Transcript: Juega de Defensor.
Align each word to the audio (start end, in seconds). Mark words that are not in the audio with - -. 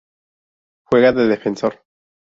Juega 0.89 1.11
de 1.13 1.27
Defensor. 1.27 1.83